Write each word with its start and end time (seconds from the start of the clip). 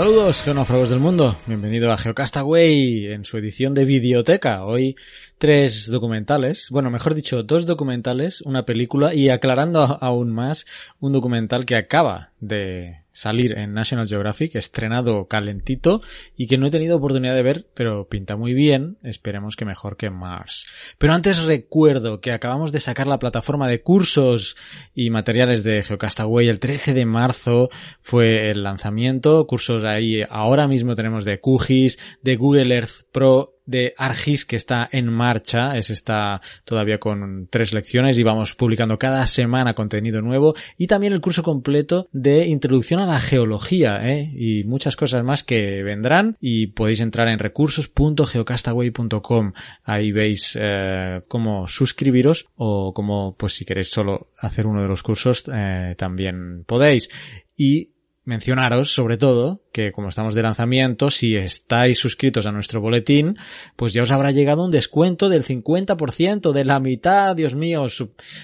Saludos, 0.00 0.40
geonáufragos 0.40 0.88
del 0.88 0.98
mundo. 0.98 1.36
Bienvenido 1.44 1.92
a 1.92 1.98
Geocastaway 1.98 3.12
en 3.12 3.26
su 3.26 3.36
edición 3.36 3.74
de 3.74 3.84
videoteca. 3.84 4.64
Hoy 4.64 4.96
tres 5.40 5.90
documentales, 5.90 6.68
bueno, 6.70 6.90
mejor 6.90 7.14
dicho, 7.14 7.42
dos 7.42 7.64
documentales, 7.64 8.42
una 8.42 8.66
película 8.66 9.14
y 9.14 9.30
aclarando 9.30 9.80
aún 9.80 10.30
más, 10.30 10.66
un 11.00 11.14
documental 11.14 11.64
que 11.64 11.76
acaba 11.76 12.32
de 12.40 13.04
salir 13.12 13.56
en 13.58 13.72
National 13.72 14.06
Geographic, 14.06 14.54
estrenado 14.54 15.26
calentito 15.28 16.02
y 16.36 16.46
que 16.46 16.58
no 16.58 16.66
he 16.66 16.70
tenido 16.70 16.98
oportunidad 16.98 17.34
de 17.34 17.42
ver, 17.42 17.66
pero 17.74 18.06
pinta 18.06 18.36
muy 18.36 18.52
bien, 18.52 18.98
esperemos 19.02 19.56
que 19.56 19.64
mejor 19.64 19.96
que 19.96 20.10
Mars. 20.10 20.66
Pero 20.98 21.14
antes 21.14 21.42
recuerdo 21.42 22.20
que 22.20 22.32
acabamos 22.32 22.70
de 22.70 22.80
sacar 22.80 23.06
la 23.06 23.18
plataforma 23.18 23.66
de 23.66 23.80
cursos 23.80 24.56
y 24.94 25.08
materiales 25.08 25.64
de 25.64 25.82
Geocastaway 25.82 26.48
el 26.48 26.60
13 26.60 26.92
de 26.92 27.06
marzo 27.06 27.70
fue 28.02 28.50
el 28.50 28.62
lanzamiento, 28.62 29.46
cursos 29.46 29.84
ahí 29.84 30.20
ahora 30.28 30.68
mismo 30.68 30.94
tenemos 30.94 31.24
de 31.24 31.40
QGIS, 31.40 31.98
de 32.22 32.36
Google 32.36 32.74
Earth 32.74 33.06
Pro, 33.10 33.54
de 33.70 33.94
Argis 33.96 34.44
que 34.44 34.56
está 34.56 34.88
en 34.90 35.12
marcha, 35.12 35.76
es 35.76 35.90
está 35.90 36.40
todavía 36.64 36.98
con 36.98 37.46
tres 37.50 37.72
lecciones 37.72 38.18
y 38.18 38.22
vamos 38.22 38.54
publicando 38.54 38.98
cada 38.98 39.26
semana 39.26 39.74
contenido 39.74 40.20
nuevo 40.20 40.54
y 40.76 40.86
también 40.86 41.12
el 41.12 41.20
curso 41.20 41.42
completo 41.42 42.08
de 42.12 42.46
introducción 42.46 43.00
a 43.00 43.06
la 43.06 43.18
geología 43.20 44.08
¿eh? 44.08 44.30
y 44.34 44.62
muchas 44.64 44.96
cosas 44.96 45.24
más 45.24 45.44
que 45.44 45.82
vendrán 45.82 46.36
y 46.40 46.68
podéis 46.68 47.00
entrar 47.00 47.28
en 47.28 47.38
recursos.geocastaway.com 47.38 49.52
ahí 49.84 50.12
veis 50.12 50.58
eh, 50.60 51.22
cómo 51.28 51.68
suscribiros 51.68 52.46
o 52.56 52.92
como 52.92 53.36
pues 53.36 53.54
si 53.54 53.64
queréis 53.64 53.88
solo 53.88 54.28
hacer 54.38 54.66
uno 54.66 54.82
de 54.82 54.88
los 54.88 55.02
cursos 55.02 55.44
eh, 55.52 55.94
también 55.96 56.64
podéis. 56.66 57.08
Y 57.56 57.90
mencionaros 58.24 58.92
sobre 58.92 59.16
todo 59.16 59.62
que 59.72 59.92
como 59.92 60.08
estamos 60.08 60.34
de 60.34 60.42
lanzamiento, 60.42 61.10
si 61.10 61.36
estáis 61.36 61.98
suscritos 61.98 62.46
a 62.46 62.52
nuestro 62.52 62.80
boletín, 62.80 63.36
pues 63.76 63.92
ya 63.92 64.02
os 64.02 64.10
habrá 64.10 64.30
llegado 64.30 64.64
un 64.64 64.70
descuento 64.70 65.28
del 65.28 65.44
50%, 65.44 66.52
de 66.52 66.64
la 66.64 66.80
mitad, 66.80 67.34
Dios 67.34 67.54
mío, 67.54 67.86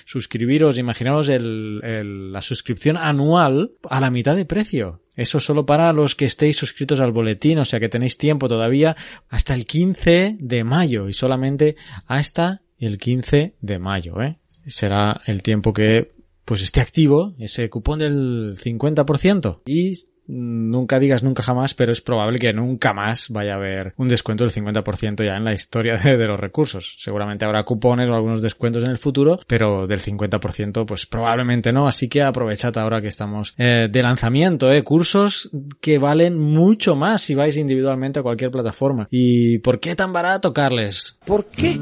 suscribiros, 0.05 0.79
imaginaos 0.79 1.29
el, 1.29 2.33
la 2.33 2.43
suscripción 2.43 2.97
anual 2.97 3.73
a 3.89 4.01
la 4.01 4.11
mitad 4.11 4.37
de 4.37 4.45
precio. 4.45 5.03
Eso 5.15 5.41
solo 5.41 5.65
para 5.65 5.93
los 5.93 6.15
que 6.15 6.27
estéis 6.27 6.57
suscritos 6.57 7.01
al 7.01 7.13
boletín, 7.13 7.59
o 7.59 7.65
sea 7.65 7.81
que 7.81 7.89
tenéis 7.89 8.19
tiempo 8.19 8.49
todavía 8.49 8.97
hasta 9.29 9.55
el 9.55 9.67
15 9.67 10.37
de 10.39 10.65
mayo 10.65 11.09
y 11.09 11.15
solamente 11.15 11.77
hasta 12.07 12.63
el 12.79 12.99
15 12.99 13.55
de 13.61 13.79
mayo, 13.79 14.21
¿eh? 14.21 14.39
Será 14.67 15.23
el 15.27 15.43
tiempo 15.43 15.73
que 15.73 16.16
pues 16.47 16.63
esté 16.63 16.81
activo 16.81 17.35
ese 17.39 17.69
cupón 17.69 17.99
del 17.99 18.57
50% 18.57 19.61
y 19.67 19.99
nunca 20.29 20.99
digas 20.99 21.23
nunca 21.23 21.43
jamás, 21.43 21.75
pero 21.75 21.93
es 21.93 22.01
probable 22.01 22.39
que 22.39 22.53
nunca 22.53 22.93
más 22.93 23.29
vaya 23.31 23.55
a 23.55 23.57
haber 23.57 23.95
un 23.97 24.09
descuento 24.09 24.45
del 24.45 24.53
50% 24.53 25.25
ya 25.25 25.37
en 25.37 25.45
la 25.45 25.53
historia 25.53 25.97
de, 25.97 26.17
los 26.27 26.39
recursos. 26.39 26.97
Seguramente 26.99 27.45
habrá 27.45 27.65
cupones 27.65 28.09
o 28.11 28.15
algunos 28.15 28.43
descuentos 28.43 28.85
en 28.85 28.91
el 28.91 28.99
futuro, 28.99 29.39
pero 29.47 29.87
del 29.87 30.01
50% 30.01 30.87
pues 30.87 31.07
probablemente 31.07 31.73
no, 31.73 31.87
así 31.87 32.09
que 32.09 32.23
aprovechad 32.23 32.77
ahora 32.79 33.01
que 33.01 33.09
estamos 33.09 33.55
eh, 33.59 33.89
de 33.91 34.03
lanzamiento, 34.03 34.73
eh, 34.73 34.83
cursos 34.83 35.51
que 35.81 35.99
valen 35.99 36.39
mucho 36.39 36.97
más 36.97 37.23
si 37.23 37.35
vais 37.35 37.57
individualmente 37.57 38.21
a 38.21 38.23
cualquier 38.23 38.51
plataforma. 38.51 39.09
¿Y 39.11 39.59
por 39.59 39.81
qué 39.81 39.95
tan 39.95 40.13
barato, 40.13 40.53
Carles? 40.53 41.19
¿Por 41.25 41.47
qué? 41.47 41.79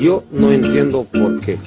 Yo 0.00 0.24
no 0.30 0.52
entiendo 0.52 1.04
por 1.04 1.40
qué. 1.40 1.58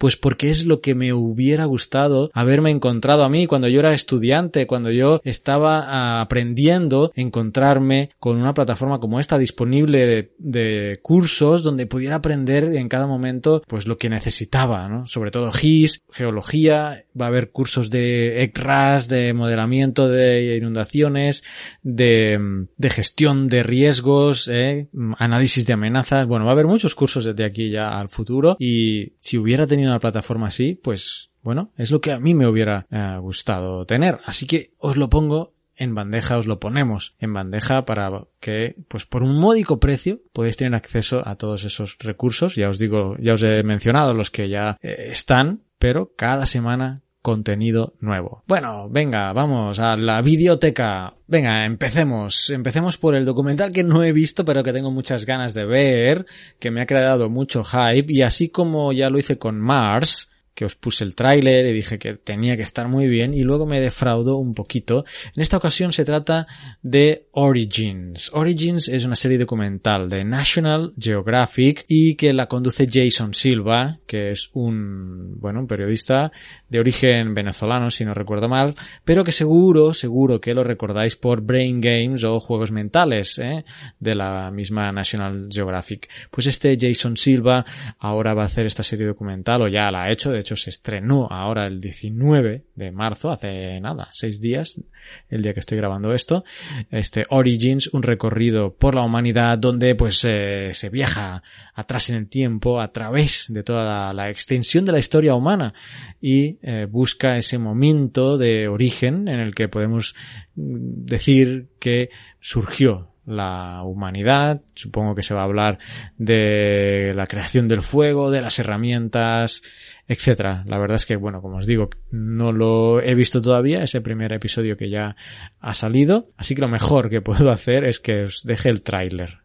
Pues 0.00 0.16
porque 0.16 0.48
es 0.48 0.64
lo 0.64 0.80
que 0.80 0.94
me 0.94 1.12
hubiera 1.12 1.66
gustado 1.66 2.30
haberme 2.32 2.70
encontrado 2.70 3.22
a 3.22 3.28
mí 3.28 3.46
cuando 3.46 3.68
yo 3.68 3.80
era 3.80 3.92
estudiante, 3.92 4.66
cuando 4.66 4.90
yo 4.90 5.20
estaba 5.24 5.80
ah, 5.80 6.22
aprendiendo, 6.22 7.12
encontrarme 7.14 8.08
con 8.18 8.38
una 8.38 8.54
plataforma 8.54 8.98
como 8.98 9.20
esta 9.20 9.36
disponible 9.36 10.30
de, 10.38 10.98
cursos 11.02 11.62
donde 11.62 11.84
pudiera 11.84 12.16
aprender 12.16 12.64
en 12.76 12.88
cada 12.88 13.06
momento 13.06 13.62
pues 13.68 13.86
lo 13.86 13.98
que 13.98 14.08
necesitaba, 14.08 14.88
¿no? 14.88 15.06
Sobre 15.06 15.30
todo 15.30 15.52
GIS, 15.52 16.02
geología, 16.10 17.04
va 17.18 17.26
a 17.26 17.28
haber 17.28 17.50
cursos 17.50 17.90
de 17.90 18.42
ECRAS, 18.42 19.06
de 19.06 19.34
modelamiento 19.34 20.08
de 20.08 20.56
inundaciones, 20.56 21.44
de, 21.82 22.66
gestión 22.88 23.48
de 23.48 23.62
riesgos, 23.64 24.48
¿eh? 24.48 24.88
análisis 25.18 25.66
de 25.66 25.74
amenazas, 25.74 26.26
bueno, 26.26 26.46
va 26.46 26.52
a 26.52 26.54
haber 26.54 26.66
muchos 26.66 26.94
cursos 26.94 27.26
desde 27.26 27.44
aquí 27.44 27.70
ya 27.70 28.00
al 28.00 28.08
futuro 28.08 28.56
y 28.58 29.12
si 29.20 29.36
hubiera 29.36 29.66
tenido 29.66 29.89
una 29.90 30.00
plataforma 30.00 30.48
así, 30.48 30.74
pues 30.74 31.30
bueno, 31.42 31.72
es 31.76 31.90
lo 31.90 32.00
que 32.00 32.12
a 32.12 32.20
mí 32.20 32.34
me 32.34 32.46
hubiera 32.46 32.86
eh, 32.90 33.16
gustado 33.20 33.86
tener. 33.86 34.18
Así 34.24 34.46
que 34.46 34.72
os 34.78 34.96
lo 34.96 35.08
pongo 35.08 35.54
en 35.76 35.94
bandeja, 35.94 36.36
os 36.36 36.46
lo 36.46 36.60
ponemos 36.60 37.14
en 37.18 37.32
bandeja 37.32 37.86
para 37.86 38.24
que, 38.38 38.76
pues 38.88 39.06
por 39.06 39.22
un 39.22 39.40
módico 39.40 39.80
precio, 39.80 40.20
podéis 40.32 40.58
tener 40.58 40.74
acceso 40.74 41.26
a 41.26 41.36
todos 41.36 41.64
esos 41.64 41.96
recursos. 42.00 42.54
Ya 42.56 42.68
os 42.68 42.78
digo, 42.78 43.16
ya 43.18 43.32
os 43.34 43.42
he 43.42 43.62
mencionado 43.62 44.12
los 44.12 44.30
que 44.30 44.50
ya 44.50 44.76
eh, 44.82 45.08
están, 45.10 45.62
pero 45.78 46.12
cada 46.16 46.44
semana 46.44 47.00
contenido 47.22 47.94
nuevo. 48.00 48.42
Bueno, 48.46 48.88
venga, 48.88 49.32
vamos 49.32 49.78
a 49.78 49.96
la 49.96 50.22
videoteca. 50.22 51.14
Venga, 51.26 51.64
empecemos. 51.64 52.50
Empecemos 52.50 52.96
por 52.96 53.14
el 53.14 53.24
documental 53.24 53.72
que 53.72 53.84
no 53.84 54.02
he 54.02 54.12
visto, 54.12 54.44
pero 54.44 54.62
que 54.62 54.72
tengo 54.72 54.90
muchas 54.90 55.26
ganas 55.26 55.54
de 55.54 55.64
ver, 55.64 56.26
que 56.58 56.70
me 56.70 56.82
ha 56.82 56.86
creado 56.86 57.28
mucho 57.28 57.62
hype, 57.64 58.12
y 58.12 58.22
así 58.22 58.48
como 58.48 58.92
ya 58.92 59.10
lo 59.10 59.18
hice 59.18 59.38
con 59.38 59.60
Mars, 59.60 60.30
que 60.60 60.66
os 60.66 60.76
puse 60.76 61.04
el 61.04 61.14
tráiler 61.14 61.64
y 61.64 61.72
dije 61.72 61.98
que 61.98 62.16
tenía 62.16 62.54
que 62.54 62.64
estar 62.64 62.86
muy 62.86 63.08
bien 63.08 63.32
y 63.32 63.40
luego 63.40 63.64
me 63.64 63.80
defraudó 63.80 64.36
un 64.36 64.52
poquito. 64.52 65.06
En 65.34 65.40
esta 65.40 65.56
ocasión 65.56 65.90
se 65.90 66.04
trata 66.04 66.46
de 66.82 67.28
Origins. 67.32 68.30
Origins 68.34 68.90
es 68.90 69.06
una 69.06 69.16
serie 69.16 69.38
documental 69.38 70.10
de 70.10 70.22
National 70.22 70.92
Geographic 70.98 71.86
y 71.88 72.14
que 72.14 72.34
la 72.34 72.46
conduce 72.46 72.86
Jason 72.92 73.32
Silva, 73.32 74.00
que 74.06 74.32
es 74.32 74.50
un, 74.52 75.40
bueno, 75.40 75.60
un 75.60 75.66
periodista 75.66 76.30
de 76.68 76.78
origen 76.78 77.32
venezolano, 77.32 77.90
si 77.90 78.04
no 78.04 78.12
recuerdo 78.12 78.50
mal, 78.50 78.74
pero 79.02 79.24
que 79.24 79.32
seguro, 79.32 79.94
seguro 79.94 80.42
que 80.42 80.52
lo 80.52 80.62
recordáis 80.62 81.16
por 81.16 81.40
Brain 81.40 81.80
Games 81.80 82.22
o 82.24 82.38
Juegos 82.38 82.70
Mentales, 82.70 83.38
¿eh? 83.38 83.64
de 83.98 84.14
la 84.14 84.50
misma 84.50 84.92
National 84.92 85.48
Geographic. 85.50 86.10
Pues 86.30 86.48
este 86.48 86.76
Jason 86.78 87.16
Silva 87.16 87.64
ahora 87.98 88.34
va 88.34 88.42
a 88.42 88.46
hacer 88.46 88.66
esta 88.66 88.82
serie 88.82 89.06
documental 89.06 89.62
o 89.62 89.68
ya 89.68 89.90
la 89.90 90.02
ha 90.02 90.10
hecho, 90.10 90.30
de 90.30 90.40
hecho 90.40 90.49
se 90.56 90.70
estrenó 90.70 91.26
ahora 91.30 91.66
el 91.66 91.80
19 91.80 92.64
de 92.74 92.92
marzo, 92.92 93.30
hace 93.30 93.80
nada, 93.80 94.08
seis 94.12 94.40
días, 94.40 94.80
el 95.28 95.42
día 95.42 95.54
que 95.54 95.60
estoy 95.60 95.78
grabando 95.78 96.12
esto, 96.12 96.44
este 96.90 97.24
Origins, 97.30 97.88
un 97.92 98.02
recorrido 98.02 98.74
por 98.74 98.94
la 98.94 99.02
humanidad 99.02 99.58
donde 99.58 99.94
pues 99.94 100.24
eh, 100.24 100.70
se 100.74 100.88
viaja 100.88 101.42
atrás 101.74 102.10
en 102.10 102.16
el 102.16 102.28
tiempo 102.28 102.80
a 102.80 102.92
través 102.92 103.46
de 103.48 103.62
toda 103.62 104.12
la, 104.12 104.30
extensión 104.30 104.84
de 104.84 104.92
la 104.92 104.98
historia 104.98 105.34
humana 105.34 105.74
y 106.20 106.58
eh, 106.62 106.86
busca 106.88 107.36
ese 107.36 107.58
momento 107.58 108.38
de 108.38 108.68
origen 108.68 109.28
en 109.28 109.40
el 109.40 109.54
que 109.54 109.68
podemos 109.68 110.14
mm, 110.54 111.04
decir 111.04 111.68
que 111.78 112.10
surgió 112.40 113.09
la 113.30 113.82
humanidad, 113.84 114.60
supongo 114.74 115.14
que 115.14 115.22
se 115.22 115.34
va 115.34 115.42
a 115.42 115.44
hablar 115.44 115.78
de 116.18 117.12
la 117.14 117.26
creación 117.26 117.68
del 117.68 117.82
fuego, 117.82 118.30
de 118.30 118.42
las 118.42 118.58
herramientas, 118.58 119.62
etcétera. 120.06 120.64
La 120.66 120.78
verdad 120.78 120.96
es 120.96 121.06
que, 121.06 121.16
bueno, 121.16 121.40
como 121.40 121.58
os 121.58 121.66
digo, 121.66 121.88
no 122.10 122.52
lo 122.52 123.00
he 123.00 123.14
visto 123.14 123.40
todavía, 123.40 123.82
ese 123.82 124.00
primer 124.00 124.32
episodio 124.32 124.76
que 124.76 124.90
ya 124.90 125.16
ha 125.60 125.74
salido, 125.74 126.26
así 126.36 126.54
que 126.54 126.62
lo 126.62 126.68
mejor 126.68 127.08
que 127.08 127.20
puedo 127.20 127.50
hacer 127.50 127.84
es 127.84 128.00
que 128.00 128.24
os 128.24 128.42
deje 128.44 128.68
el 128.68 128.82
tráiler. 128.82 129.38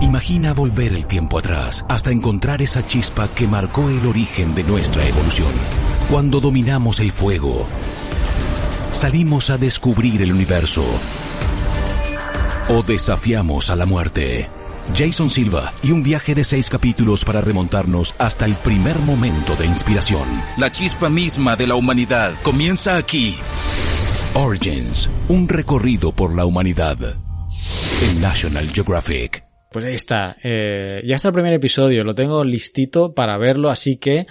Imagina 0.00 0.52
volver 0.52 0.92
el 0.92 1.06
tiempo 1.06 1.38
atrás 1.38 1.84
hasta 1.88 2.10
encontrar 2.10 2.60
esa 2.60 2.86
chispa 2.86 3.28
que 3.34 3.46
marcó 3.46 3.88
el 3.88 4.06
origen 4.06 4.54
de 4.54 4.64
nuestra 4.64 5.06
evolución. 5.06 5.52
Cuando 6.10 6.40
dominamos 6.40 7.00
el 7.00 7.12
fuego, 7.12 7.66
salimos 8.92 9.50
a 9.50 9.58
descubrir 9.58 10.22
el 10.22 10.32
universo 10.32 10.84
o 12.70 12.82
desafiamos 12.82 13.68
a 13.70 13.76
la 13.76 13.84
muerte. 13.84 14.48
Jason 14.94 15.28
Silva 15.28 15.72
y 15.82 15.90
un 15.90 16.02
viaje 16.02 16.34
de 16.34 16.44
seis 16.44 16.70
capítulos 16.70 17.24
para 17.24 17.40
remontarnos 17.40 18.14
hasta 18.18 18.44
el 18.44 18.54
primer 18.54 18.96
momento 19.00 19.56
de 19.56 19.66
inspiración. 19.66 20.26
La 20.56 20.70
chispa 20.70 21.10
misma 21.10 21.56
de 21.56 21.66
la 21.66 21.74
humanidad 21.74 22.32
comienza 22.42 22.96
aquí. 22.96 23.36
Origins, 24.34 25.10
un 25.28 25.48
recorrido 25.48 26.12
por 26.12 26.34
la 26.34 26.44
humanidad. 26.46 26.96
En 28.02 28.20
National 28.20 28.70
Geographic. 28.70 29.44
Pues 29.72 29.84
ahí 29.84 29.94
está. 29.94 30.36
Eh, 30.42 31.02
ya 31.04 31.16
está 31.16 31.28
el 31.28 31.34
primer 31.34 31.52
episodio, 31.52 32.04
lo 32.04 32.14
tengo 32.14 32.42
listito 32.44 33.14
para 33.14 33.36
verlo, 33.38 33.70
así 33.70 33.96
que 33.96 34.26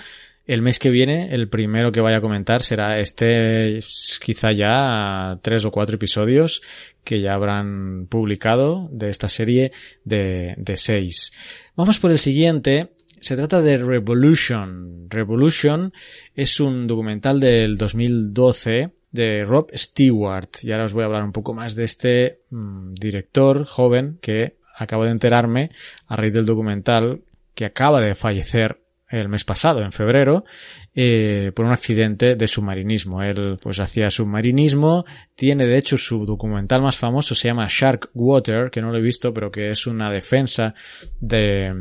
el 0.49 0.63
mes 0.63 0.79
que 0.79 0.89
viene, 0.89 1.27
el 1.35 1.47
primero 1.47 1.91
que 1.91 2.01
vaya 2.01 2.17
a 2.17 2.21
comentar 2.21 2.63
será 2.63 2.99
este, 2.99 3.81
quizá 4.19 4.51
ya 4.51 5.37
tres 5.43 5.63
o 5.63 5.69
cuatro 5.69 5.97
episodios 5.97 6.63
que 7.03 7.21
ya 7.21 7.35
habrán 7.35 8.07
publicado 8.07 8.89
de 8.91 9.09
esta 9.09 9.29
serie 9.29 9.71
de, 10.05 10.55
de 10.57 10.75
seis. 10.75 11.31
Vamos 11.75 11.99
por 11.99 12.09
el 12.09 12.17
siguiente. 12.17 12.89
Se 13.19 13.35
trata 13.35 13.61
de 13.61 13.77
Revolution. 13.77 15.07
Revolution 15.07 15.93
es 16.33 16.59
un 16.59 16.87
documental 16.87 17.39
del 17.39 17.77
2012 17.77 18.89
de 19.11 19.45
Rob 19.45 19.69
Stewart. 19.75 20.49
Y 20.63 20.71
ahora 20.71 20.85
os 20.85 20.93
voy 20.93 21.03
a 21.03 21.05
hablar 21.05 21.25
un 21.25 21.31
poco 21.31 21.53
más 21.53 21.75
de 21.75 21.83
este 21.83 22.39
mm, 22.49 22.95
director 22.95 23.65
joven 23.67 24.17
que 24.19 24.55
acabo 24.75 25.05
de 25.05 25.11
enterarme 25.11 25.69
a 26.07 26.15
raíz 26.15 26.33
del 26.33 26.47
documental 26.47 27.21
que 27.53 27.65
acaba 27.65 28.01
de 28.01 28.15
fallecer 28.15 28.79
el 29.09 29.27
mes 29.27 29.43
pasado, 29.43 29.81
en 29.81 29.91
febrero, 29.91 30.45
eh, 30.93 31.51
por 31.55 31.65
un 31.65 31.71
accidente 31.71 32.35
de 32.35 32.47
submarinismo. 32.47 33.23
Él 33.23 33.57
pues 33.61 33.79
hacía 33.79 34.11
submarinismo, 34.11 35.05
tiene 35.35 35.65
de 35.65 35.77
hecho 35.77 35.97
su 35.97 36.25
documental 36.25 36.81
más 36.81 36.97
famoso, 36.97 37.35
se 37.35 37.47
llama 37.47 37.67
Shark 37.67 38.09
Water, 38.13 38.69
que 38.69 38.81
no 38.81 38.91
lo 38.91 38.99
he 38.99 39.01
visto, 39.01 39.33
pero 39.33 39.51
que 39.51 39.71
es 39.71 39.87
una 39.87 40.11
defensa 40.11 40.75
de, 41.19 41.73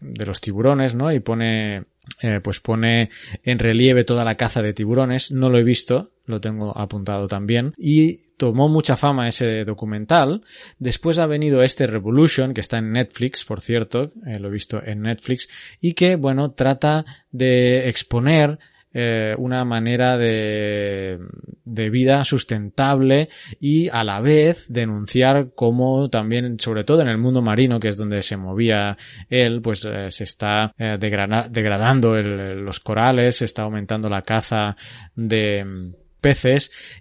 de 0.00 0.26
los 0.26 0.40
tiburones, 0.40 0.94
¿no? 0.94 1.12
Y 1.12 1.20
pone, 1.20 1.84
eh, 2.20 2.40
pues 2.42 2.60
pone 2.60 3.10
en 3.42 3.58
relieve 3.58 4.04
toda 4.04 4.24
la 4.24 4.36
caza 4.36 4.62
de 4.62 4.72
tiburones, 4.72 5.30
no 5.30 5.48
lo 5.50 5.58
he 5.58 5.64
visto, 5.64 6.12
lo 6.24 6.40
tengo 6.40 6.76
apuntado 6.76 7.28
también, 7.28 7.74
y 7.78 8.25
tomó 8.36 8.68
mucha 8.68 8.96
fama 8.96 9.28
ese 9.28 9.64
documental. 9.64 10.42
Después 10.78 11.18
ha 11.18 11.26
venido 11.26 11.62
este 11.62 11.86
Revolution, 11.86 12.54
que 12.54 12.60
está 12.60 12.78
en 12.78 12.92
Netflix, 12.92 13.44
por 13.44 13.60
cierto, 13.60 14.12
eh, 14.26 14.38
lo 14.38 14.48
he 14.48 14.52
visto 14.52 14.82
en 14.84 15.02
Netflix, 15.02 15.48
y 15.80 15.94
que, 15.94 16.16
bueno, 16.16 16.52
trata 16.52 17.04
de 17.30 17.88
exponer 17.88 18.58
eh, 18.98 19.34
una 19.36 19.62
manera 19.66 20.16
de, 20.16 21.18
de, 21.66 21.90
vida 21.90 22.24
sustentable 22.24 23.28
y 23.60 23.90
a 23.90 24.02
la 24.04 24.22
vez 24.22 24.72
denunciar 24.72 25.50
cómo 25.54 26.08
también, 26.08 26.58
sobre 26.58 26.82
todo 26.82 27.02
en 27.02 27.08
el 27.08 27.18
mundo 27.18 27.42
marino, 27.42 27.78
que 27.78 27.88
es 27.88 27.98
donde 27.98 28.22
se 28.22 28.38
movía 28.38 28.96
él, 29.28 29.60
pues 29.60 29.84
eh, 29.84 30.10
se 30.10 30.24
está 30.24 30.72
eh, 30.78 30.96
degradando 30.98 32.16
el, 32.16 32.60
los 32.60 32.80
corales, 32.80 33.36
se 33.36 33.44
está 33.44 33.64
aumentando 33.64 34.08
la 34.08 34.22
caza 34.22 34.78
de 35.14 35.92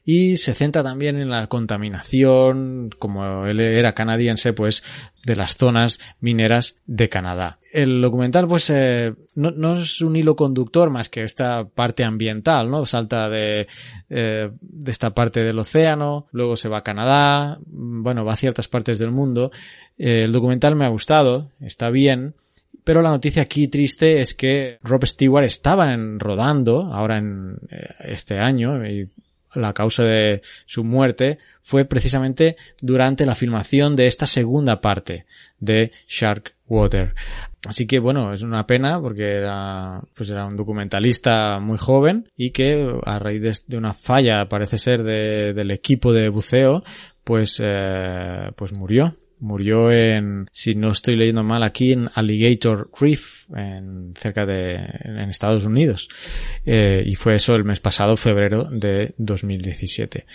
y 0.03 0.37
se 0.37 0.53
centra 0.53 0.83
también 0.83 1.17
en 1.17 1.29
la 1.29 1.47
contaminación, 1.47 2.89
como 2.99 3.45
él 3.45 3.59
era 3.59 3.93
canadiense, 3.93 4.53
pues 4.53 4.83
de 5.25 5.35
las 5.35 5.57
zonas 5.57 5.99
mineras 6.19 6.75
de 6.85 7.09
Canadá. 7.09 7.57
El 7.73 8.01
documental 8.01 8.47
pues 8.47 8.69
eh, 8.69 9.13
no, 9.35 9.51
no, 9.51 9.73
es 9.73 10.01
un 10.01 10.15
hilo 10.15 10.35
conductor 10.35 10.91
más 10.91 11.09
que 11.09 11.23
esta 11.23 11.65
parte 11.67 12.03
ambiental, 12.03 12.69
¿no? 12.69 12.85
Salta 12.85 13.27
de, 13.29 13.67
eh, 14.09 14.51
de 14.61 14.91
esta 14.91 15.15
parte 15.15 15.41
del 15.43 15.57
océano, 15.57 16.27
luego 16.31 16.55
se 16.55 16.69
va 16.69 16.79
a 16.79 16.83
Canadá, 16.83 17.57
bueno, 17.65 18.23
va 18.23 18.33
a 18.33 18.37
ciertas 18.37 18.67
partes 18.67 18.99
del 18.99 19.11
mundo. 19.11 19.51
Eh, 19.97 20.25
el 20.25 20.31
documental 20.31 20.75
me 20.75 20.85
ha 20.85 20.89
gustado, 20.89 21.51
está 21.59 21.89
bien, 21.89 22.35
pero 22.83 23.01
la 23.01 23.09
noticia 23.09 23.43
aquí 23.43 23.67
triste 23.67 24.21
es 24.21 24.33
que 24.33 24.77
Rob 24.81 25.05
Stewart 25.05 25.45
estaba 25.45 25.93
en, 25.93 26.19
rodando 26.19 26.93
ahora 26.93 27.17
en 27.17 27.57
eh, 27.69 27.87
este 27.99 28.39
año 28.39 28.85
y 28.85 29.09
la 29.55 29.73
causa 29.73 30.03
de 30.03 30.41
su 30.65 30.83
muerte 30.83 31.39
fue 31.61 31.85
precisamente 31.85 32.57
durante 32.81 33.25
la 33.25 33.35
filmación 33.35 33.95
de 33.95 34.07
esta 34.07 34.25
segunda 34.25 34.81
parte 34.81 35.25
de 35.59 35.91
Shark 36.07 36.53
Water. 36.67 37.15
Así 37.65 37.87
que 37.87 37.99
bueno, 37.99 38.33
es 38.33 38.41
una 38.41 38.67
pena 38.67 38.99
porque 39.01 39.35
era, 39.35 40.01
pues 40.15 40.29
era 40.29 40.45
un 40.45 40.57
documentalista 40.57 41.59
muy 41.59 41.77
joven 41.77 42.29
y 42.35 42.51
que 42.51 42.99
a 43.03 43.17
raíz 43.17 43.65
de, 43.67 43.77
una 43.77 43.93
falla, 43.93 44.47
parece 44.47 44.77
ser, 44.77 45.03
de, 45.03 45.53
del 45.53 45.71
equipo 45.71 46.11
de 46.11 46.29
buceo, 46.29 46.83
pues, 47.23 47.59
eh, 47.63 48.51
pues 48.55 48.73
murió 48.73 49.15
murió 49.39 49.91
en, 49.91 50.47
si 50.51 50.75
no 50.75 50.91
estoy 50.91 51.15
leyendo 51.15 51.43
mal 51.43 51.63
aquí, 51.63 51.91
en 51.91 52.09
Alligator 52.13 52.89
Reef, 52.99 53.49
en, 53.55 54.13
cerca 54.15 54.45
de, 54.45 54.75
en 55.03 55.29
Estados 55.29 55.65
Unidos. 55.65 56.09
Eh, 56.65 57.03
y 57.05 57.15
fue 57.15 57.35
eso 57.35 57.53
el 57.55 57.63
mes 57.63 57.79
pasado, 57.79 58.15
febrero 58.15 58.65
de 58.71 59.13
2017. 59.17 60.25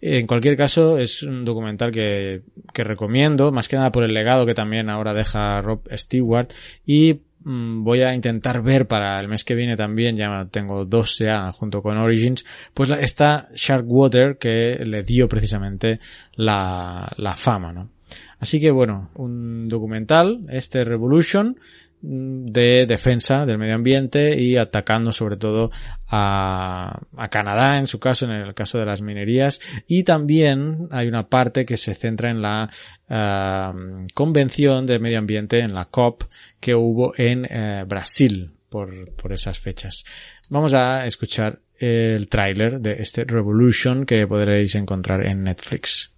En 0.00 0.26
cualquier 0.26 0.56
caso, 0.56 0.98
es 0.98 1.22
un 1.22 1.44
documental 1.44 1.90
que, 1.90 2.42
que 2.72 2.84
recomiendo, 2.84 3.52
más 3.52 3.68
que 3.68 3.76
nada 3.76 3.92
por 3.92 4.04
el 4.04 4.14
legado 4.14 4.46
que 4.46 4.54
también 4.54 4.90
ahora 4.90 5.14
deja 5.14 5.60
Rob 5.60 5.82
Stewart 5.92 6.48
y 6.84 7.20
mm, 7.44 7.82
voy 7.82 8.02
a 8.02 8.14
intentar 8.14 8.62
ver 8.62 8.86
para 8.86 9.18
el 9.20 9.28
mes 9.28 9.44
que 9.44 9.54
viene 9.54 9.76
también, 9.76 10.16
ya 10.16 10.46
tengo 10.50 10.84
dos 10.84 11.18
ya 11.18 11.50
junto 11.52 11.82
con 11.82 11.96
Origins, 11.98 12.44
pues 12.74 12.90
esta 12.90 13.48
Sharkwater 13.54 14.36
que 14.38 14.82
le 14.84 15.02
dio 15.02 15.28
precisamente 15.28 16.00
la, 16.34 17.10
la 17.16 17.34
fama, 17.34 17.72
¿no? 17.72 17.95
Así 18.38 18.60
que 18.60 18.70
bueno, 18.70 19.10
un 19.14 19.68
documental, 19.68 20.46
este 20.48 20.84
Revolution, 20.84 21.56
de 22.02 22.86
defensa 22.86 23.46
del 23.46 23.58
medio 23.58 23.74
ambiente 23.74 24.40
y 24.40 24.56
atacando 24.56 25.12
sobre 25.12 25.36
todo 25.36 25.70
a, 26.06 27.00
a, 27.16 27.28
Canadá 27.28 27.78
en 27.78 27.86
su 27.86 27.98
caso, 27.98 28.26
en 28.26 28.32
el 28.32 28.54
caso 28.54 28.78
de 28.78 28.84
las 28.84 29.02
minerías 29.02 29.60
y 29.88 30.04
también 30.04 30.88
hay 30.90 31.08
una 31.08 31.28
parte 31.28 31.64
que 31.64 31.76
se 31.76 31.94
centra 31.94 32.30
en 32.30 32.42
la 32.42 32.70
uh, 33.08 34.06
convención 34.14 34.86
de 34.86 34.98
medio 34.98 35.18
ambiente, 35.18 35.58
en 35.60 35.74
la 35.74 35.86
COP 35.86 36.24
que 36.60 36.74
hubo 36.74 37.12
en 37.16 37.44
uh, 37.44 37.86
Brasil 37.86 38.52
por, 38.68 39.12
por 39.14 39.32
esas 39.32 39.58
fechas. 39.58 40.04
Vamos 40.48 40.74
a 40.74 41.06
escuchar 41.06 41.60
el 41.78 42.28
tráiler 42.28 42.80
de 42.80 42.92
este 42.92 43.24
Revolution 43.24 44.06
que 44.06 44.26
podréis 44.26 44.74
encontrar 44.74 45.26
en 45.26 45.44
Netflix. 45.44 46.15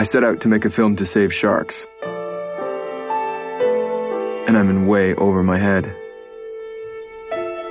I 0.00 0.04
set 0.04 0.22
out 0.22 0.42
to 0.42 0.48
make 0.48 0.64
a 0.64 0.70
film 0.70 0.94
to 0.94 1.04
save 1.04 1.34
sharks. 1.34 1.84
And 4.46 4.56
I'm 4.56 4.70
in 4.70 4.86
way 4.86 5.12
over 5.16 5.42
my 5.42 5.58
head. 5.58 5.92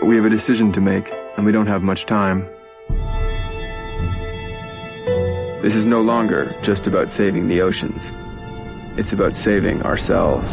We 0.04 0.18
have 0.18 0.26
a 0.26 0.30
decision 0.30 0.74
to 0.74 0.82
make, 0.82 1.10
and 1.38 1.46
we 1.46 1.54
don't 1.54 1.68
have 1.68 1.84
much 1.84 2.06
time. 2.06 2.46
This 5.62 5.74
is 5.74 5.86
no 5.86 6.02
longer 6.02 6.54
just 6.64 6.86
about 6.86 7.10
saving 7.12 7.48
the 7.48 7.62
oceans. 7.62 8.12
It's 9.00 9.14
about 9.14 9.34
saving 9.34 9.84
ourselves. 9.84 10.52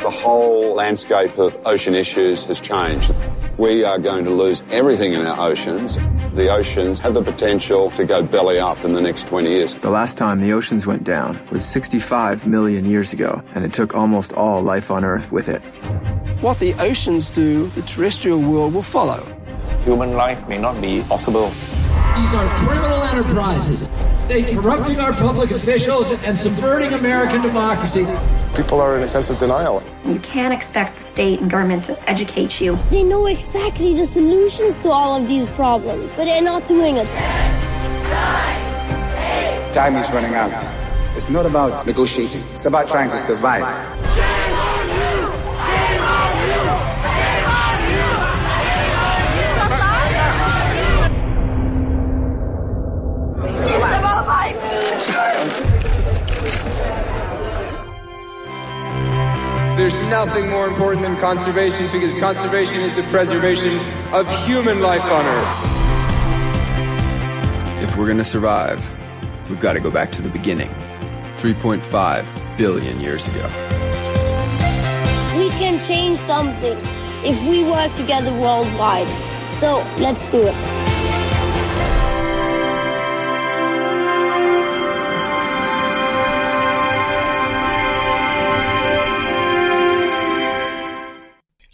The 0.00 0.12
whole 0.12 0.76
landscape 0.76 1.36
of 1.38 1.56
ocean 1.66 1.96
issues 1.96 2.44
has 2.44 2.60
changed. 2.60 3.12
We 3.58 3.82
are 3.82 3.98
going 3.98 4.26
to 4.26 4.30
lose 4.30 4.62
everything 4.70 5.14
in 5.14 5.26
our 5.26 5.50
oceans 5.50 5.98
the 6.36 6.52
oceans 6.52 7.00
have 7.00 7.14
the 7.14 7.22
potential 7.22 7.90
to 7.92 8.04
go 8.04 8.22
belly 8.22 8.58
up 8.58 8.84
in 8.84 8.92
the 8.92 9.00
next 9.00 9.26
20 9.26 9.48
years. 9.48 9.74
The 9.76 9.90
last 9.90 10.18
time 10.18 10.40
the 10.40 10.52
oceans 10.52 10.86
went 10.86 11.02
down 11.02 11.40
was 11.50 11.64
65 11.64 12.46
million 12.46 12.84
years 12.84 13.12
ago, 13.12 13.42
and 13.54 13.64
it 13.64 13.72
took 13.72 13.94
almost 13.94 14.34
all 14.34 14.62
life 14.62 14.90
on 14.90 15.02
Earth 15.02 15.32
with 15.32 15.48
it. 15.48 15.62
What 16.42 16.58
the 16.58 16.74
oceans 16.74 17.30
do, 17.30 17.68
the 17.68 17.82
terrestrial 17.82 18.40
world 18.40 18.74
will 18.74 18.82
follow. 18.82 19.24
Human 19.84 20.12
life 20.12 20.46
may 20.46 20.58
not 20.58 20.80
be 20.80 21.02
possible. 21.04 21.50
These 22.16 22.32
are 22.32 22.66
criminal 22.66 23.02
enterprises. 23.02 23.88
They 24.26 24.54
corrupting 24.54 24.98
our 25.00 25.12
public 25.12 25.50
officials 25.50 26.10
and 26.10 26.38
subverting 26.38 26.94
American 26.94 27.42
democracy. 27.42 28.06
People 28.56 28.80
are 28.80 28.96
in 28.96 29.02
a 29.02 29.06
sense 29.06 29.28
of 29.28 29.38
denial. 29.38 29.82
You 30.06 30.18
can't 30.20 30.54
expect 30.54 30.96
the 30.96 31.02
state 31.02 31.40
and 31.40 31.50
government 31.50 31.84
to 31.84 32.10
educate 32.10 32.58
you. 32.58 32.78
They 32.90 33.02
know 33.02 33.26
exactly 33.26 33.92
the 33.92 34.06
solutions 34.06 34.82
to 34.82 34.88
all 34.88 35.20
of 35.20 35.28
these 35.28 35.46
problems, 35.48 36.16
but 36.16 36.24
they're 36.24 36.40
not 36.40 36.66
doing 36.66 36.96
it. 36.96 37.06
Time 39.74 39.96
is 39.96 40.10
running 40.10 40.34
out. 40.34 40.64
It's 41.14 41.28
not 41.28 41.44
about 41.44 41.86
negotiating. 41.86 42.42
It's 42.54 42.64
about 42.64 42.88
trying 42.88 43.10
to 43.10 43.18
survive. 43.18 43.66
There's 59.76 59.98
nothing 60.08 60.48
more 60.48 60.66
important 60.66 61.02
than 61.02 61.16
conservation 61.18 61.86
because 61.92 62.14
conservation 62.14 62.80
is 62.80 62.96
the 62.96 63.02
preservation 63.04 63.78
of 64.12 64.26
human 64.46 64.80
life 64.80 65.04
on 65.04 65.26
Earth. 65.26 65.76
If 67.82 67.96
we're 67.96 68.08
gonna 68.08 68.24
survive, 68.24 68.80
we've 69.50 69.60
got 69.60 69.74
to 69.74 69.80
go 69.80 69.90
back 69.90 70.12
to 70.12 70.22
the 70.22 70.30
beginning. 70.30 70.70
3.5 71.36 72.24
billion 72.56 73.00
years 73.00 73.28
ago. 73.28 73.44
We 75.36 75.50
can 75.50 75.78
change 75.78 76.18
something 76.18 76.78
if 77.22 77.46
we 77.48 77.62
work 77.62 77.92
together 77.92 78.32
worldwide. 78.32 79.08
So 79.52 79.84
let's 79.98 80.24
do 80.32 80.42
it. 80.42 80.75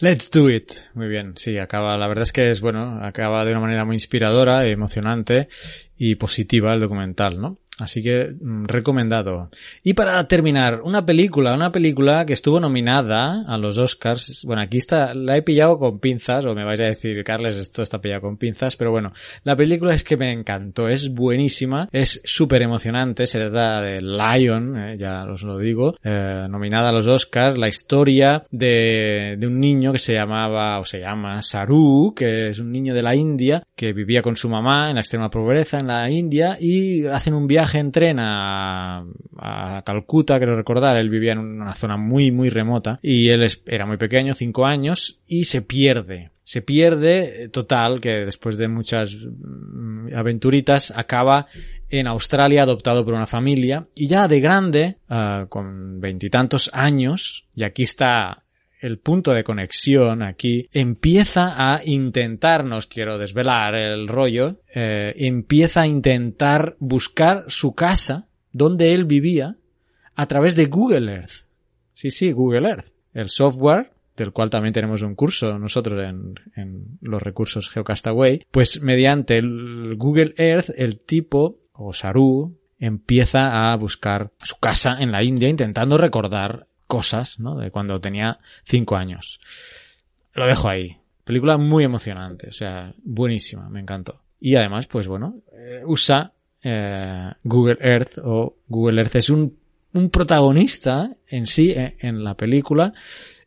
Let's 0.03 0.33
do 0.33 0.51
it. 0.51 0.73
Muy 0.95 1.07
bien, 1.07 1.35
sí, 1.37 1.59
acaba. 1.59 1.97
La 1.97 2.09
verdad 2.09 2.25
es 2.25 2.33
que 2.33 2.51
es 2.51 2.61
bueno, 2.61 2.99
acaba 3.05 3.45
de 3.45 3.53
una 3.53 3.61
manera 3.61 3.85
muy 3.85 3.95
inspiradora, 3.95 4.67
emocionante 4.67 5.47
y 5.97 6.17
positiva 6.17 6.75
el 6.75 6.81
documental, 6.81 7.41
¿no? 7.41 7.59
Así 7.83 8.03
que 8.03 8.35
mm, 8.41 8.67
recomendado. 8.67 9.51
Y 9.83 9.95
para 9.95 10.27
terminar, 10.29 10.81
una 10.85 11.05
película, 11.05 11.55
una 11.55 11.73
película 11.73 12.25
que 12.25 12.33
estuvo 12.33 12.61
nominada 12.61 13.45
a 13.47 13.59
los 13.59 13.79
Oscars. 13.79 14.45
Bueno, 14.45 14.63
aquí 14.63 14.79
está, 14.79 15.15
la 15.15 15.37
he 15.37 15.43
pillado 15.43 15.79
con 15.79 15.99
pinzas, 15.99 16.45
o 16.45 16.55
me 16.55 16.65
vais 16.65 16.81
a 16.81 16.85
decir, 16.85 17.23
Carles, 17.25 17.57
esto 17.57 17.83
está 17.83 18.01
pillado 18.01 18.23
con 18.23 18.37
pinzas, 18.37 18.77
pero 18.77 18.91
bueno, 18.91 19.13
la 19.45 19.57
película 19.57 19.95
es 19.95 20.05
que 20.05 20.17
me 20.17 20.33
encantó, 20.33 20.89
es 20.89 21.13
buenísima, 21.13 21.89
es 21.93 22.21
súper 22.25 22.63
emocionante, 22.63 23.27
se 23.27 23.41
trata 23.41 23.81
de 23.81 24.01
Lion, 24.01 24.77
eh, 24.77 24.97
ya 24.99 25.25
os 25.25 25.43
lo 25.43 25.59
digo, 25.59 25.97
eh, 26.05 26.47
nominada 26.49 26.91
a 26.91 26.93
los 26.93 27.07
Oscars, 27.07 27.59
la 27.59 27.69
historia 27.69 28.45
de, 28.51 29.37
de 29.39 29.47
un 29.47 29.59
niño 29.59 29.93
que 29.93 29.99
se 29.99 30.15
llamaba, 30.15 30.79
o 30.79 30.85
se 30.85 31.01
llama 31.01 31.43
Saru, 31.43 32.15
que 32.15 32.49
es 32.49 32.61
un 32.61 32.71
niño 32.71 32.95
de 32.95 33.03
la 33.03 33.17
India, 33.17 33.63
que 33.75 33.93
vivía 33.93 34.23
con 34.23 34.37
su 34.37 34.49
mamá 34.49 34.89
en 34.89 34.95
la 34.95 35.01
extrema 35.01 35.31
pobreza 35.31 35.81
en 35.81 35.89
la 35.89 36.09
India, 36.11 36.57
y 36.61 37.07
hacen 37.07 37.35
un 37.35 37.47
viaje 37.47 37.72
en 37.79 37.93
tren 37.93 38.19
a, 38.21 39.05
Calcuta, 39.85 40.39
creo 40.39 40.57
recordar, 40.57 40.97
él 40.97 41.11
vivía 41.11 41.33
en 41.33 41.39
una 41.39 41.75
zona 41.75 41.97
muy, 41.97 42.31
muy 42.31 42.49
remota 42.49 42.99
y 43.03 43.29
él 43.29 43.47
era 43.67 43.87
muy 43.87 43.97
pequeño, 43.97 44.35
cinco 44.35 44.67
años, 44.67 45.19
y 45.27 45.45
se 45.45 45.63
pierde. 45.63 46.31
Se 46.45 46.61
pierde 46.61 47.49
total, 47.49 48.01
que 48.01 48.25
después 48.25 48.59
de 48.59 48.69
muchas 48.69 49.15
mm, 49.15 50.15
aventuritas 50.15 50.93
acaba 50.95 51.47
en 51.89 52.07
Australia 52.07 52.63
adoptado 52.63 53.05
por 53.05 53.15
una 53.15 53.27
familia 53.27 53.87
y 53.95 54.07
ya 54.07 54.27
de 54.29 54.41
grande, 54.41 54.97
uh, 55.09 55.47
con 55.49 56.01
veintitantos 56.01 56.71
años, 56.73 57.45
y 57.55 57.65
aquí 57.65 57.85
está 57.85 58.42
el 58.83 58.99
punto 58.99 59.33
de 59.33 59.45
conexión 59.45 60.23
aquí 60.23 60.69
empieza 60.73 61.73
a 61.73 61.83
intentar, 61.85 62.65
no 62.65 62.77
os 62.77 62.89
quiero 62.89 63.17
desvelar 63.17 63.77
el 63.77 64.09
rollo, 64.09 64.61
eh, 64.75 65.15
empieza 65.17 65.83
a 65.83 65.87
intentar 65.87 66.75
buscar 66.81 67.45
su 67.47 67.75
casa 67.75 68.27
donde 68.51 68.93
él 68.93 69.05
vivía 69.05 69.57
a 70.17 70.27
través 70.27 70.57
de 70.57 70.67
Google 70.67 71.13
Earth. 71.13 71.47
Sí, 71.93 72.11
sí, 72.11 72.33
Google 72.33 72.69
Earth. 72.69 72.87
El 73.15 73.31
software 73.31 73.93
del 74.17 74.33
cual 74.33 74.51
también 74.51 74.75
tenemos 74.75 75.03
un 75.03 75.15
curso 75.15 75.59
nosotros 75.59 76.03
en, 76.05 76.35
en 76.57 76.99
los 77.01 77.23
recursos 77.23 77.71
Geocastaway, 77.71 78.45
pues 78.51 78.83
mediante 78.83 79.39
el 79.39 79.95
Google 79.97 80.35
Earth 80.37 80.71
el 80.77 80.99
tipo, 80.99 81.61
o 81.73 81.93
Saru, 81.93 82.59
empieza 82.79 83.73
a 83.73 83.77
buscar 83.77 84.33
su 84.43 84.59
casa 84.59 84.97
en 84.99 85.13
la 85.13 85.23
India 85.23 85.49
intentando 85.49 85.97
recordar 85.97 86.67
cosas, 86.93 87.41
¿no? 87.41 87.57
De 87.57 87.71
cuando 87.71 87.99
tenía 88.03 88.39
cinco 88.65 88.97
años. 88.97 89.41
Lo 90.35 90.47
dejo 90.47 90.69
ahí. 90.69 90.99
Película 91.25 91.57
muy 91.57 91.85
emocionante, 91.85 92.49
o 92.49 92.53
sea, 92.53 92.93
buenísima, 93.03 93.71
me 93.71 93.81
encantó. 93.81 94.21
Y 94.39 94.57
además, 94.57 94.89
pues 94.89 95.09
bueno, 95.09 95.41
eh, 95.55 95.81
usa 95.87 96.35
eh, 96.63 97.31
Google 97.45 97.79
Earth 97.81 98.19
o 98.23 98.59
Google 98.69 99.01
Earth 99.01 99.17
es 99.17 99.31
un, 99.31 99.57
un 99.95 100.11
protagonista 100.11 101.17
en 101.29 101.47
sí 101.47 101.71
eh, 101.71 101.97
en 102.01 102.23
la 102.23 102.35
película 102.35 102.93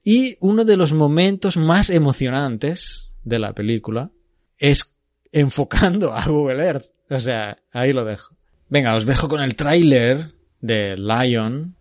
y 0.03 0.37
uno 0.39 0.65
de 0.65 0.77
los 0.77 0.93
momentos 0.93 1.55
más 1.55 1.91
emocionantes 1.91 3.11
de 3.23 3.37
la 3.37 3.53
película 3.53 4.09
es 4.57 4.95
enfocando 5.31 6.13
a 6.13 6.25
Google 6.25 6.65
Earth. 6.65 6.85
O 7.11 7.19
sea, 7.19 7.59
ahí 7.71 7.93
lo 7.93 8.05
dejo. 8.05 8.35
Venga, 8.69 8.95
os 8.95 9.05
dejo 9.05 9.29
con 9.29 9.43
el 9.43 9.55
tráiler 9.55 10.31
de 10.61 10.97
Lion, 10.97 11.75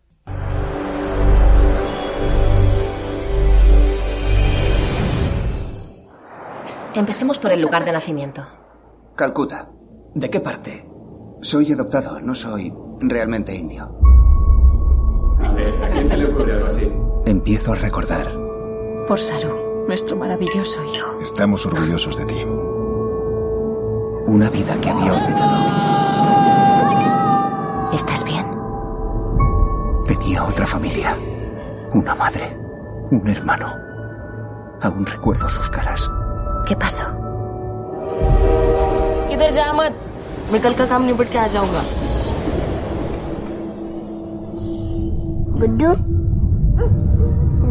Empecemos 6.95 7.39
por 7.41 7.51
el 7.51 7.61
lugar 7.61 7.85
de 7.85 7.91
nacimiento. 7.93 8.43
Calcuta. 9.17 9.69
¿De 10.15 10.31
qué 10.31 10.39
parte? 10.39 10.89
Soy 11.43 11.73
adoptado, 11.73 12.21
no 12.21 12.37
soy 12.37 12.73
realmente 13.01 13.55
indio. 13.55 13.91
A 15.43 15.53
ver, 15.53 15.67
¿a 15.83 15.89
quién 15.89 16.09
se 16.09 16.17
le 16.17 16.27
ocurre 16.27 16.55
algo 16.55 16.67
así? 16.69 16.93
Empiezo 17.27 17.73
a 17.73 17.77
recordar. 17.77 18.33
Por 19.09 19.19
Saru, 19.19 19.85
nuestro 19.89 20.17
maravilloso 20.17 20.85
hijo. 20.85 21.19
Estamos 21.21 21.67
orgullosos 21.67 22.17
de 22.17 22.25
ti. 22.27 22.45
Una 24.27 24.49
vida 24.51 24.81
que 24.81 24.89
había 24.89 25.13
olvidado. 25.13 25.65
¿Estás 27.93 28.25
bien? 28.25 28.47
Tenía 30.05 30.45
otra 30.45 30.67
familia. 30.67 31.17
Una 31.93 32.15
madre. 32.15 32.57
Un 33.11 33.29
hermano. 33.29 33.67
Aún 34.81 35.05
recuerdo 35.05 35.49
sus 35.49 35.69
caras. 35.71 36.09
¿Qué 36.69 36.75
pasó? 36.77 37.05
इधर 39.35 39.51
जा 39.51 39.73
मत 39.73 40.01
मैं 40.53 40.61
कल 40.63 40.75
का 40.75 40.87
काम 40.87 41.05
निपट 41.05 41.31
के 41.33 41.39
आ 41.39 41.47
जाऊँगा 41.55 41.83
गुड्डू 45.61 45.95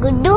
गुड्डू 0.06 0.36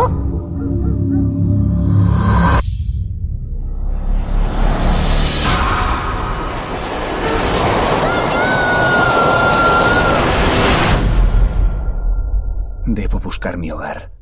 Debo 12.97 13.19
buscar 13.21 13.57
mi 13.59 13.71
hogar. 13.71 14.16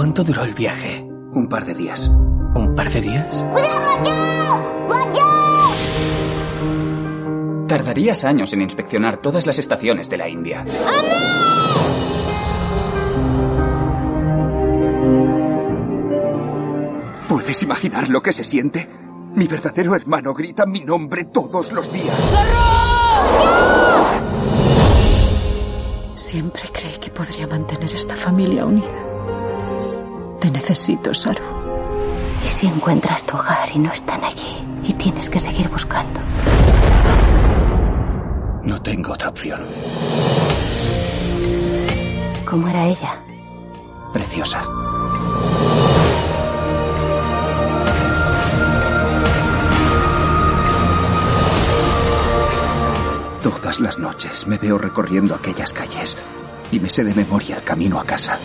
¿Cuánto 0.00 0.24
duró 0.24 0.44
el 0.44 0.54
viaje? 0.54 1.06
Un 1.34 1.46
par 1.46 1.66
de 1.66 1.74
días. 1.74 2.08
¿Un 2.08 2.72
par 2.74 2.90
de 2.90 3.02
días? 3.02 3.44
Tardarías 7.68 8.24
años 8.24 8.50
en 8.54 8.62
inspeccionar 8.62 9.20
todas 9.20 9.44
las 9.44 9.58
estaciones 9.58 10.08
de 10.08 10.16
la 10.16 10.26
India. 10.26 10.64
¿Puedes 17.28 17.62
imaginar 17.62 18.08
lo 18.08 18.22
que 18.22 18.32
se 18.32 18.42
siente? 18.42 18.88
Mi 19.34 19.46
verdadero 19.46 19.94
hermano 19.94 20.32
grita 20.32 20.64
mi 20.64 20.80
nombre 20.80 21.26
todos 21.26 21.72
los 21.72 21.92
días. 21.92 22.36
Siempre 26.14 26.62
creí 26.72 26.96
que 26.98 27.10
podría 27.10 27.46
mantener 27.46 27.92
esta 27.92 28.16
familia 28.16 28.64
unida. 28.64 29.09
Te 30.40 30.50
necesito, 30.50 31.12
Saru. 31.12 31.42
¿Y 32.44 32.48
si 32.48 32.66
encuentras 32.66 33.24
tu 33.24 33.36
hogar 33.36 33.68
y 33.74 33.78
no 33.78 33.92
están 33.92 34.24
allí? 34.24 34.56
Y 34.82 34.94
tienes 34.94 35.28
que 35.28 35.38
seguir 35.38 35.68
buscando. 35.68 36.20
No 38.62 38.80
tengo 38.80 39.12
otra 39.12 39.28
opción. 39.28 39.60
¿Cómo 42.46 42.68
era 42.68 42.86
ella? 42.86 43.20
Preciosa. 44.12 44.64
Todas 53.42 53.80
las 53.80 53.98
noches 53.98 54.46
me 54.46 54.56
veo 54.58 54.78
recorriendo 54.78 55.34
aquellas 55.34 55.72
calles 55.72 56.16
y 56.72 56.80
me 56.80 56.88
sé 56.88 57.04
de 57.04 57.14
memoria 57.14 57.56
el 57.56 57.62
camino 57.62 58.00
a 58.00 58.04
casa. 58.04 58.38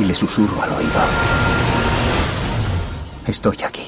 Y 0.00 0.04
le 0.04 0.14
susurro 0.14 0.62
al 0.62 0.72
oído. 0.72 1.00
Estoy 3.26 3.56
aquí. 3.62 3.82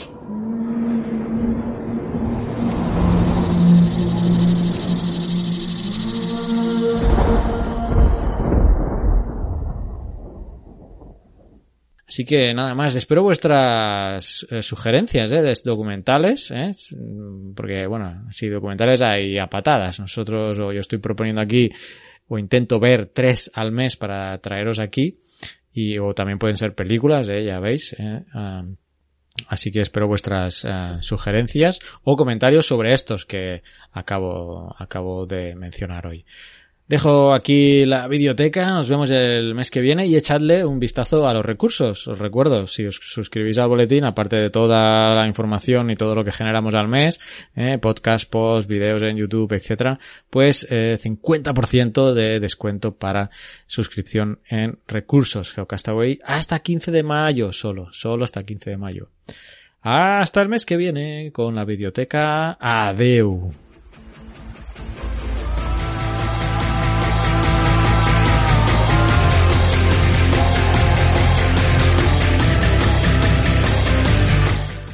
Así 12.06 12.26
que 12.26 12.52
nada 12.52 12.74
más, 12.74 12.94
espero 12.94 13.22
vuestras 13.22 14.46
eh, 14.50 14.60
sugerencias 14.60 15.32
¿eh? 15.32 15.40
de 15.40 15.58
documentales, 15.64 16.50
¿eh? 16.50 16.72
porque 17.56 17.86
bueno, 17.86 18.26
si 18.30 18.50
documentales 18.50 19.00
hay 19.00 19.38
a 19.38 19.46
patadas. 19.46 19.98
Nosotros, 19.98 20.58
o 20.58 20.74
yo 20.74 20.80
estoy 20.80 20.98
proponiendo 20.98 21.40
aquí, 21.40 21.70
o 22.28 22.36
intento 22.36 22.78
ver 22.78 23.06
tres 23.06 23.50
al 23.54 23.72
mes 23.72 23.96
para 23.96 24.36
traeros 24.42 24.78
aquí. 24.78 25.22
Y 25.72 25.98
o 25.98 26.14
también 26.14 26.38
pueden 26.38 26.56
ser 26.56 26.74
películas, 26.74 27.28
¿eh? 27.28 27.44
ya 27.44 27.60
veis. 27.60 27.94
¿eh? 27.98 28.24
Así 29.48 29.70
que 29.72 29.80
espero 29.80 30.06
vuestras 30.06 30.64
uh, 30.64 31.00
sugerencias 31.00 31.78
o 32.02 32.16
comentarios 32.16 32.66
sobre 32.66 32.92
estos 32.92 33.24
que 33.24 33.62
acabo, 33.90 34.74
acabo 34.78 35.26
de 35.26 35.54
mencionar 35.54 36.06
hoy. 36.06 36.26
Dejo 36.88 37.32
aquí 37.32 37.86
la 37.86 38.08
biblioteca, 38.08 38.66
nos 38.66 38.88
vemos 38.88 39.10
el 39.10 39.54
mes 39.54 39.70
que 39.70 39.80
viene 39.80 40.06
y 40.06 40.16
echadle 40.16 40.64
un 40.64 40.78
vistazo 40.78 41.26
a 41.26 41.32
los 41.32 41.44
recursos. 41.44 42.06
Os 42.08 42.18
recuerdo, 42.18 42.66
si 42.66 42.84
os 42.84 42.96
suscribís 42.96 43.56
al 43.58 43.68
boletín, 43.68 44.04
aparte 44.04 44.36
de 44.36 44.50
toda 44.50 45.14
la 45.14 45.26
información 45.26 45.90
y 45.90 45.94
todo 45.94 46.14
lo 46.14 46.24
que 46.24 46.32
generamos 46.32 46.74
al 46.74 46.88
mes, 46.88 47.20
eh, 47.54 47.78
podcast, 47.78 48.28
posts, 48.28 48.68
videos 48.68 49.00
en 49.02 49.16
YouTube, 49.16 49.52
etcétera, 49.52 49.98
pues 50.28 50.66
eh, 50.70 50.98
50% 51.00 52.12
de 52.12 52.40
descuento 52.40 52.94
para 52.96 53.30
suscripción 53.66 54.40
en 54.50 54.78
recursos 54.86 55.52
Geocastaway 55.52 56.18
hasta 56.24 56.58
15 56.58 56.90
de 56.90 57.02
mayo 57.04 57.52
solo, 57.52 57.92
solo 57.92 58.24
hasta 58.24 58.42
15 58.42 58.70
de 58.70 58.76
mayo. 58.76 59.08
Hasta 59.82 60.42
el 60.42 60.48
mes 60.48 60.66
que 60.66 60.76
viene 60.76 61.30
con 61.32 61.54
la 61.54 61.64
biblioteca. 61.64 62.56
Adeu. 62.60 63.61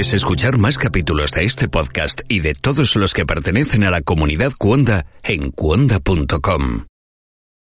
Puedes 0.00 0.14
escuchar 0.14 0.56
más 0.56 0.78
capítulos 0.78 1.32
de 1.32 1.44
este 1.44 1.68
podcast 1.68 2.22
y 2.26 2.40
de 2.40 2.54
todos 2.54 2.96
los 2.96 3.12
que 3.12 3.26
pertenecen 3.26 3.84
a 3.84 3.90
la 3.90 4.00
comunidad 4.00 4.52
Cuonda 4.58 5.04
en 5.22 5.50
cuonda.com. 5.50 6.89